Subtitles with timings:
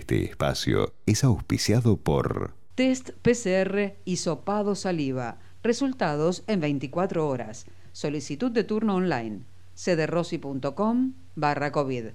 [0.00, 5.38] Este espacio es auspiciado por Test PCR Hisopado Saliva.
[5.62, 7.66] Resultados en 24 horas.
[7.92, 9.42] Solicitud de turno online.
[9.76, 12.06] cederossi.com barra COVID.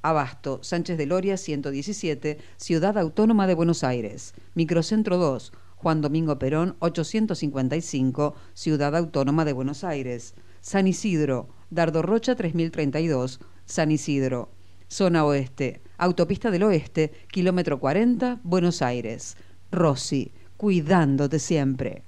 [0.00, 4.32] Abasto, Sánchez de Loria 117, Ciudad Autónoma de Buenos Aires.
[4.54, 10.34] Microcentro 2, Juan Domingo Perón 855, Ciudad Autónoma de Buenos Aires.
[10.62, 14.48] San Isidro, Dardo Rocha 3032, San Isidro.
[14.88, 19.36] Zona Oeste, Autopista del Oeste, kilómetro 40, Buenos Aires.
[19.70, 22.02] Rossi, cuidándote siempre.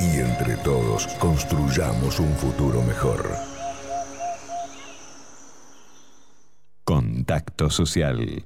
[0.00, 3.26] Y entre todos construyamos un futuro mejor.
[6.84, 8.44] Contacto Social.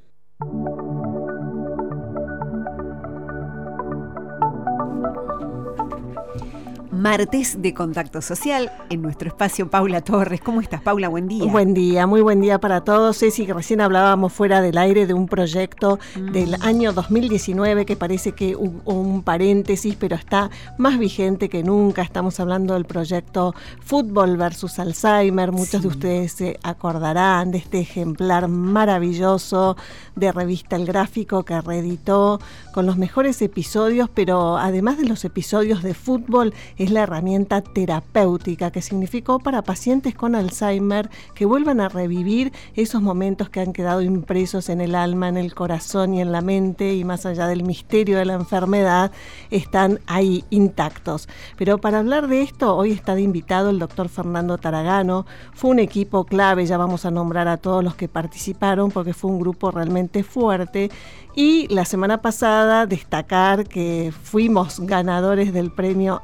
[7.00, 10.42] Martes de contacto social en nuestro espacio Paula Torres.
[10.42, 11.08] ¿Cómo estás, Paula?
[11.08, 11.50] Buen día.
[11.50, 13.18] Buen día, muy buen día para todos.
[13.18, 15.98] Ceci, que recién hablábamos fuera del aire de un proyecto
[16.32, 16.62] del mm.
[16.62, 22.02] año 2019 que parece que un, un paréntesis, pero está más vigente que nunca.
[22.02, 25.52] Estamos hablando del proyecto Fútbol versus Alzheimer.
[25.52, 29.78] Muchos de ustedes se acordarán de este ejemplar maravilloso
[30.16, 32.40] de revista El Gráfico que reeditó
[32.74, 36.52] con los mejores episodios, pero además de los episodios de fútbol,
[36.90, 43.48] la herramienta terapéutica que significó para pacientes con Alzheimer que vuelvan a revivir esos momentos
[43.48, 47.04] que han quedado impresos en el alma, en el corazón y en la mente y
[47.04, 49.12] más allá del misterio de la enfermedad,
[49.50, 51.28] están ahí intactos.
[51.56, 55.26] Pero para hablar de esto, hoy está de invitado el doctor Fernando Taragano.
[55.52, 59.30] Fue un equipo clave, ya vamos a nombrar a todos los que participaron porque fue
[59.30, 60.90] un grupo realmente fuerte
[61.34, 66.22] y la semana pasada destacar que fuimos ganadores del premio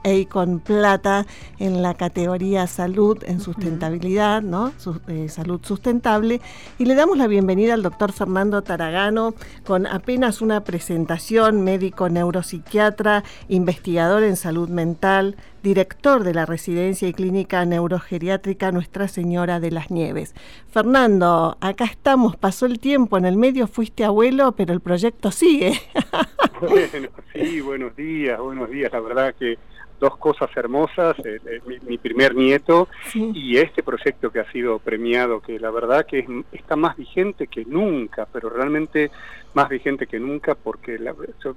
[0.60, 1.26] Plata
[1.58, 4.72] en la categoría Salud en Sustentabilidad, ¿no?
[5.08, 6.40] Eh, salud Sustentable.
[6.78, 9.34] Y le damos la bienvenida al doctor Fernando Taragano
[9.64, 17.12] con apenas una presentación, médico neuropsiquiatra, investigador en salud mental, director de la Residencia y
[17.12, 20.32] Clínica Neurogeriátrica Nuestra Señora de las Nieves.
[20.70, 25.72] Fernando, acá estamos, pasó el tiempo, en el medio fuiste abuelo, pero el proyecto sigue.
[26.60, 29.58] bueno, sí, buenos días, buenos días, la verdad que
[29.98, 35.40] dos cosas hermosas, eh, eh, mi, primer nieto y este proyecto que ha sido premiado,
[35.40, 39.10] que la verdad que está más vigente que nunca, pero realmente
[39.54, 40.98] más vigente que nunca, porque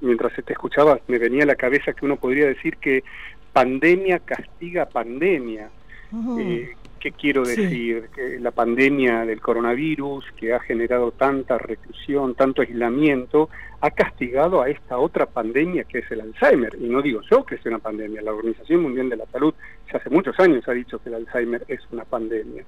[0.02, 3.04] mientras te escuchaba me venía a la cabeza que uno podría decir que
[3.54, 5.70] pandemia castiga pandemia.
[6.40, 8.10] Eh, ¿Qué quiero decir?
[8.14, 13.50] Que la pandemia del coronavirus, que ha generado tanta reclusión, tanto aislamiento,
[13.82, 16.76] ha castigado a esta otra pandemia que es el Alzheimer.
[16.80, 19.54] Y no digo yo que es una pandemia, la Organización Mundial de la Salud
[19.92, 22.66] ya hace muchos años ha dicho que el Alzheimer es una pandemia.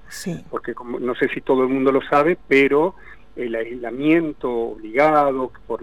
[0.50, 2.94] Porque como, no sé si todo el mundo lo sabe, pero
[3.34, 5.80] el aislamiento obligado por,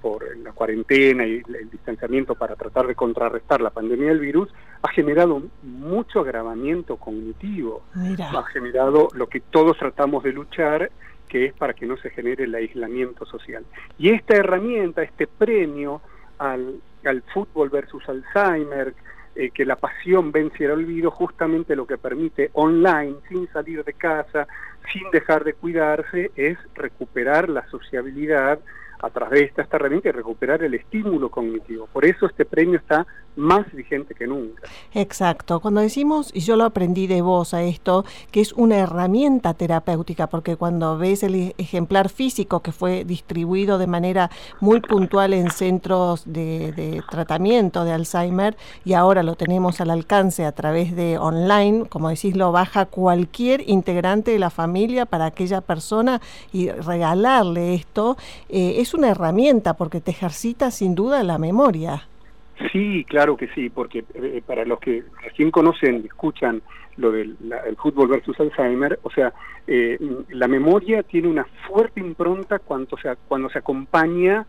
[0.00, 4.48] por la cuarentena y el distanciamiento para tratar de contrarrestar la pandemia del virus
[4.82, 10.90] ha generado mucho agravamiento cognitivo, ha generado lo que todos tratamos de luchar,
[11.28, 13.64] que es para que no se genere el aislamiento social.
[13.98, 16.02] Y esta herramienta, este premio
[16.38, 18.94] al, al fútbol versus Alzheimer,
[19.34, 23.94] eh, que la pasión vence el olvido, justamente lo que permite online, sin salir de
[23.94, 24.46] casa,
[24.92, 28.58] sin dejar de cuidarse, es recuperar la sociabilidad
[29.00, 31.88] a través de esta, esta herramienta y recuperar el estímulo cognitivo.
[31.92, 33.06] Por eso este premio está
[33.36, 34.62] más vigente que nunca.
[34.94, 35.60] Exacto.
[35.60, 40.26] Cuando decimos, y yo lo aprendí de vos a esto, que es una herramienta terapéutica,
[40.26, 44.30] porque cuando ves el ejemplar físico que fue distribuido de manera
[44.60, 50.44] muy puntual en centros de, de tratamiento de Alzheimer y ahora lo tenemos al alcance
[50.44, 55.60] a través de online, como decís, lo baja cualquier integrante de la familia para aquella
[55.60, 56.20] persona
[56.52, 58.16] y regalarle esto,
[58.48, 62.08] eh, es una herramienta porque te ejercita sin duda la memoria.
[62.70, 66.62] Sí, claro que sí, porque eh, para los que recién conocen y escuchan
[66.96, 69.32] lo del el fútbol versus Alzheimer, o sea,
[69.66, 74.46] eh, la memoria tiene una fuerte impronta cuando se, cuando se acompaña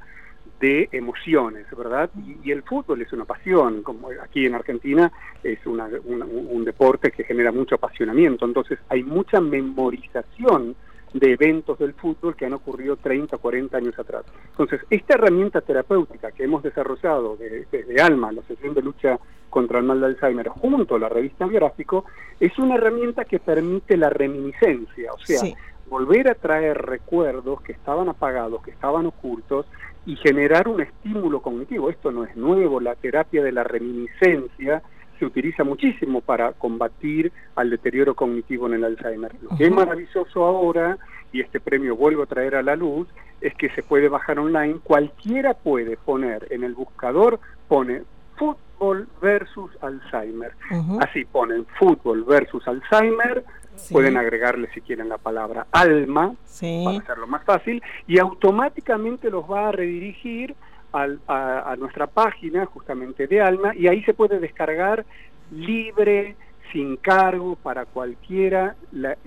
[0.60, 2.10] de emociones, ¿verdad?
[2.44, 5.12] Y, el fútbol es una pasión, como aquí en Argentina
[5.44, 10.76] es un deporte que genera mucho apasionamiento, entonces hay mucha memorización
[11.14, 14.24] de eventos del fútbol que han ocurrido 30 o 40 años atrás.
[14.52, 19.20] Entonces, esta herramienta terapéutica que hemos desarrollado desde, ALMA, la Asociación de Lucha
[19.50, 22.06] contra el Mal de Alzheimer, junto a la revista Gráfico,
[22.40, 25.42] es una herramienta que permite la reminiscencia, o sea,
[25.88, 29.68] volver a traer recuerdos que estaban apagados, que estaban ocultos,
[30.06, 31.90] y generar un estímulo cognitivo.
[31.90, 34.82] Esto no es nuevo, la terapia de la reminiscencia
[35.20, 39.32] se utiliza muchísimo para combatir al deterioro cognitivo en el Alzheimer.
[39.42, 40.98] Lo que es maravilloso ahora,
[41.32, 43.08] y este premio vuelvo a traer a la luz,
[43.42, 48.04] es que se puede bajar online, cualquiera puede poner en el buscador, pone
[48.36, 50.54] fútbol versus Alzheimer.
[51.00, 53.44] Así ponen fútbol versus Alzheimer,
[53.92, 59.70] pueden agregarle si quieren la palabra alma, para hacerlo más fácil, y automáticamente los va
[59.70, 60.56] a redirigir
[60.94, 65.06] a, nuestra página justamente de Alma y ahí se puede descargar
[65.52, 66.36] libre,
[66.72, 69.18] sin cargo para cualquiera la,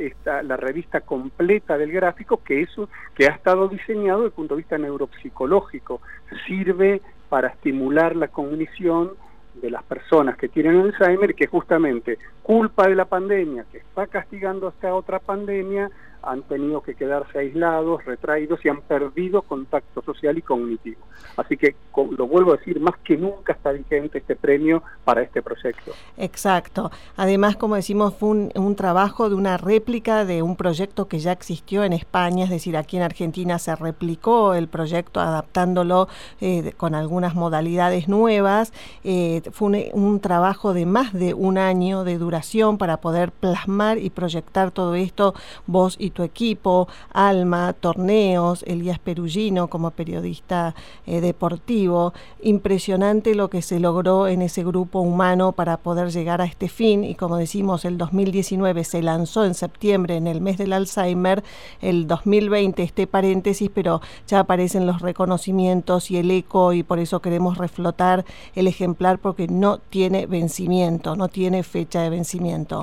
[0.43, 4.63] la revista completa del gráfico que eso que ha estado diseñado desde el punto de
[4.63, 6.01] vista neuropsicológico.
[6.47, 9.13] Sirve para estimular la cognición
[9.61, 14.69] de las personas que tienen Alzheimer que justamente culpa de la pandemia que está castigando
[14.69, 15.91] hasta otra pandemia
[16.23, 21.01] han tenido que quedarse aislados, retraídos y han perdido contacto social y cognitivo.
[21.37, 21.77] Así que,
[22.17, 25.93] lo vuelvo a decir, más que nunca está vigente este premio para este proyecto.
[26.17, 26.91] Exacto.
[27.17, 31.85] Además, como decimos, fue un, trabajo de una réplica de un proyecto que ya existió
[31.85, 36.09] en España, es decir, aquí en Argentina se replicó el proyecto adaptándolo
[36.41, 38.73] eh, con algunas modalidades nuevas.
[39.05, 42.36] Eh, fue un trabajo de más de un año de duración
[42.79, 45.35] para poder plasmar y proyectar todo esto,
[45.67, 50.75] vos y tu equipo, Alma, Torneos, Elías Perugino como periodista
[51.07, 52.13] eh, deportivo.
[52.43, 57.05] Impresionante lo que se logró en ese grupo humano para poder llegar a este fin
[57.05, 61.43] y como decimos, el 2019 se lanzó en septiembre en el mes del Alzheimer,
[61.81, 67.21] el 2020 este paréntesis, pero ya aparecen los reconocimientos y el eco y por eso
[67.21, 68.25] queremos reflotar
[68.55, 72.26] el ejemplar porque no tiene vencimiento, no tiene fecha de vencimiento.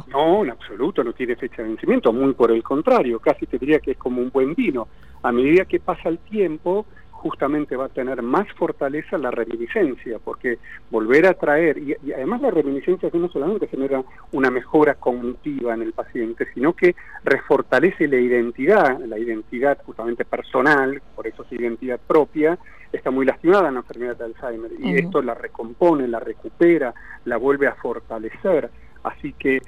[0.08, 3.80] No, en absoluto no tiene fecha de vencimiento, muy por el contrario, casi te diría
[3.80, 4.88] que es como un buen vino.
[5.22, 6.86] A medida que pasa el tiempo,
[7.24, 10.60] justamente va a tener más fortaleza la reminiscencia, porque
[10.92, 14.04] volver a traer, y, además la reminiscencia no solamente genera
[14.34, 21.02] una mejora cognitiva en el paciente, sino que refortalece la identidad, la identidad justamente personal,
[21.16, 22.60] por eso es identidad propia,
[22.92, 26.94] está muy lastimada en la enfermedad de Alzheimer, y esto la recompone, la recupera,
[27.24, 28.70] la vuelve a fortalecer.
[29.04, 29.62] Así que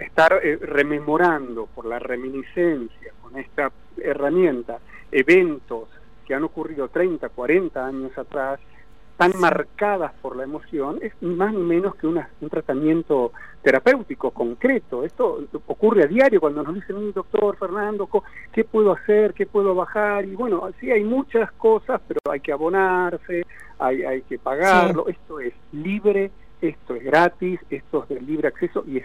[0.00, 4.78] estar eh, rememorando por la reminiscencia con esta herramienta
[5.12, 5.88] eventos
[6.26, 8.58] que han ocurrido 30, 40 años atrás,
[9.16, 13.32] tan marcadas por la emoción, es más ni menos que un tratamiento
[13.62, 15.04] terapéutico concreto.
[15.04, 18.08] Esto ocurre a diario cuando nos dicen, doctor Fernando,
[18.52, 19.32] ¿qué puedo hacer?
[19.32, 20.24] ¿Qué puedo bajar?
[20.24, 23.44] Y bueno, sí hay muchas cosas, pero hay que abonarse,
[23.78, 25.06] hay, hay que pagarlo.
[25.06, 29.04] Esto es libre esto es gratis, esto es de libre acceso y es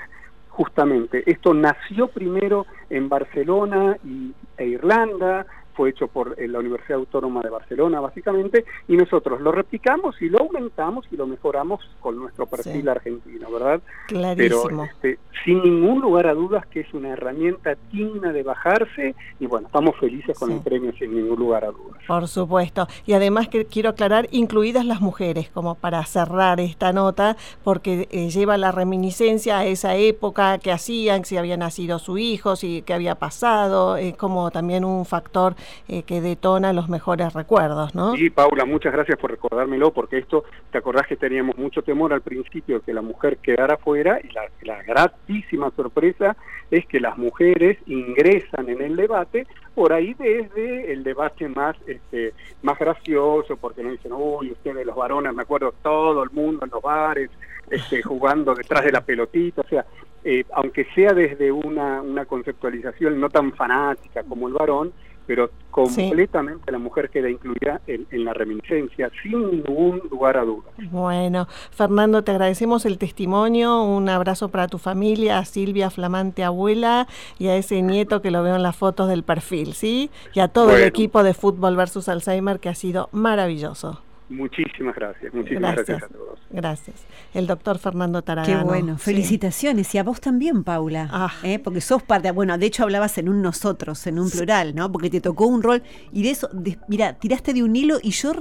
[0.50, 5.46] justamente, esto nació primero en Barcelona y, e Irlanda,
[5.80, 10.28] fue hecho por eh, la Universidad Autónoma de Barcelona, básicamente, y nosotros lo replicamos y
[10.28, 13.80] lo aumentamos y lo mejoramos con nuestro perfil argentino, ¿verdad?
[14.08, 14.64] Clarísimo.
[14.68, 19.46] Pero este, sin ningún lugar a dudas que es una herramienta digna de bajarse y
[19.46, 22.04] bueno, estamos felices con el premio sin ningún lugar a dudas.
[22.06, 22.90] Por supuesto.
[23.06, 28.30] Y además que quiero aclarar, incluidas las mujeres, como para cerrar esta nota, porque eh,
[28.30, 32.94] lleva la reminiscencia a esa época que hacían, si había nacido su hijo, si qué
[32.94, 35.56] había pasado, es como también un factor
[35.88, 38.16] eh, que detona los mejores recuerdos, ¿no?
[38.16, 42.22] Sí, Paula, muchas gracias por recordármelo, porque esto, te acordás que teníamos mucho temor al
[42.22, 46.36] principio de que la mujer quedara fuera, y la, la gratísima sorpresa
[46.72, 52.34] es que las mujeres ingresan en el debate, por ahí desde el debate más este,
[52.62, 56.72] más gracioso, porque no dicen, uy, ustedes los varones, me acuerdo todo el mundo en
[56.72, 57.30] los bares,
[57.70, 59.86] este, jugando detrás de la pelotita, o sea,
[60.24, 64.92] eh, aunque sea desde una, una conceptualización no tan fanática como el varón,
[65.30, 70.74] pero completamente la mujer queda incluida en, la reminiscencia, sin ningún lugar a dudas.
[70.90, 77.08] Bueno, Fernando, te agradecemos el testimonio, un abrazo para tu familia, a Silvia, flamante abuela,
[77.38, 80.10] y a ese nieto que lo veo en las fotos del perfil, ¿sí?
[80.34, 84.02] Y a todo el equipo de Fútbol versus Alzheimer que ha sido maravilloso.
[84.30, 86.40] Muchísimas gracias, muchísimas gracias, a todos.
[86.52, 87.06] Gracias.
[87.34, 88.60] El doctor Fernando Taragano.
[88.60, 89.94] Qué bueno, felicitaciones.
[89.96, 91.34] Y a vos también, Paula, ah.
[91.44, 91.58] ¿eh?
[91.58, 94.92] porque sos parte, bueno, de hecho hablabas en un nosotros, en un plural, ¿no?
[94.92, 95.82] Porque te tocó un rol
[96.12, 96.50] y de eso,
[96.88, 98.34] mira, tiraste de un hilo y yo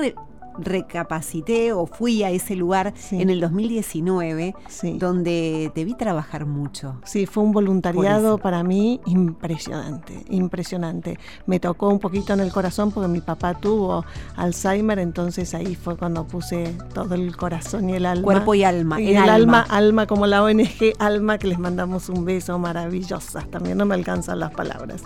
[0.58, 4.54] recapacité o fui a ese lugar en el 2019,
[4.94, 6.96] donde debí trabajar mucho.
[7.04, 11.18] Sí, fue un voluntariado para mí impresionante, impresionante.
[11.46, 14.04] Me tocó un poquito en el corazón porque mi papá tuvo
[14.36, 18.24] Alzheimer, entonces ahí fue cuando puse todo el corazón y el alma.
[18.24, 19.00] Cuerpo y alma.
[19.00, 19.66] Y el alma.
[19.68, 23.50] alma, como la ONG Alma, que les mandamos un beso maravillosas.
[23.50, 25.02] También no me alcanzan las palabras.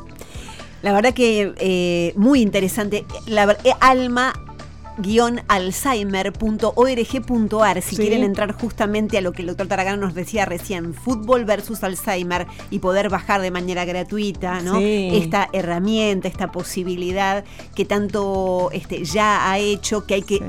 [0.83, 3.07] La verdad que eh, muy interesante.
[3.27, 4.33] La, eh, alma
[5.49, 11.45] alzheimer.org.ar si quieren entrar justamente a lo que el doctor Taragano nos decía recién, fútbol
[11.45, 14.79] versus Alzheimer y poder bajar de manera gratuita, ¿no?
[14.79, 17.45] Esta herramienta, esta posibilidad
[17.75, 20.41] que tanto este, ya ha hecho, que hay que,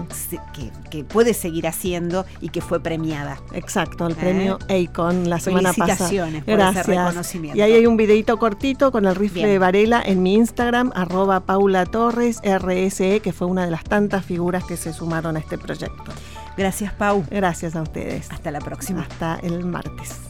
[0.90, 3.40] que, puede seguir haciendo y que fue premiada.
[3.54, 4.88] Exacto, el premio ¿Eh?
[5.26, 5.96] la semana pasada.
[5.96, 7.58] Felicitaciones por ese reconocimiento.
[7.58, 11.42] Y ahí hay un videito cortito con el rifle de Varela en mi Instagram, arroba
[11.42, 15.60] Paula Torres, RSE, que fue una de las tantas figuras que se sumaron a este
[15.60, 16.12] proyecto.
[16.58, 17.24] Gracias, Pau.
[17.30, 18.32] Gracias a ustedes.
[18.32, 19.02] Hasta la próxima.
[19.02, 20.22] Hasta el martes.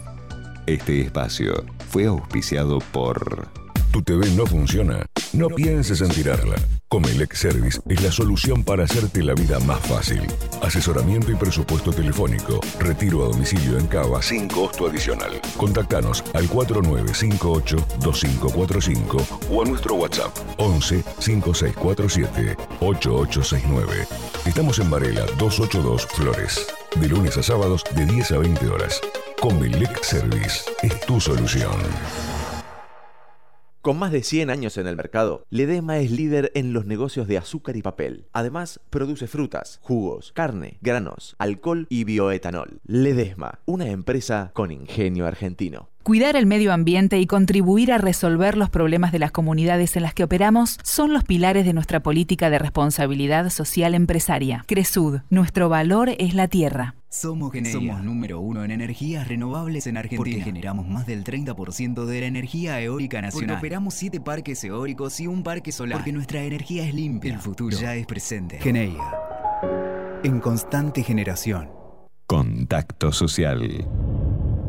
[0.66, 3.62] Este espacio fue auspiciado por...
[3.94, 5.06] ¿Tu TV no funciona?
[5.34, 6.56] No pienses en tirarla.
[6.88, 10.24] Comelec Service es la solución para hacerte la vida más fácil.
[10.64, 12.60] Asesoramiento y presupuesto telefónico.
[12.80, 15.40] Retiro a domicilio en Cava sin costo adicional.
[15.58, 24.08] Contactanos al 4958-2545 o a nuestro WhatsApp 11 5647 8869.
[24.48, 26.66] Estamos en Varela 282 Flores.
[27.00, 29.00] De lunes a sábados de 10 a 20 horas.
[29.40, 31.78] Comelec Service es tu solución.
[33.84, 37.38] Con más de 100 años en el mercado, Ledesma es líder en los negocios de
[37.38, 38.28] azúcar y papel.
[38.32, 42.80] Además, produce frutas, jugos, carne, granos, alcohol y bioetanol.
[42.86, 45.90] Ledesma, una empresa con ingenio argentino.
[46.04, 50.13] Cuidar el medio ambiente y contribuir a resolver los problemas de las comunidades en las
[50.13, 54.63] que operamos son los pilares de nuestra política de responsabilidad social empresaria.
[54.66, 56.96] Cresud, nuestro valor es la tierra.
[57.13, 60.17] Somos Somos número uno en energías renovables en Argentina.
[60.17, 63.50] Porque generamos más del 30% de la energía eólica nacional.
[63.50, 66.00] Porque operamos siete parques eólicos y un parque solar.
[66.00, 67.36] Porque nuestra energía es limpia.
[67.36, 68.58] El futuro ya es presente.
[68.58, 69.03] Geneia.
[70.24, 71.70] En constante generación.
[72.25, 73.88] Contacto social.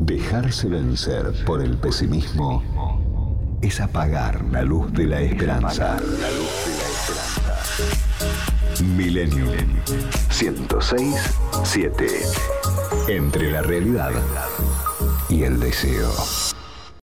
[0.01, 5.95] Dejarse vencer por el pesimismo es apagar la luz de la esperanza.
[5.95, 8.14] La luz de la esperanza.
[8.83, 9.45] Milenio
[10.29, 11.15] 106
[11.63, 12.07] 7.
[13.07, 14.11] Entre la realidad
[15.29, 16.11] y el deseo.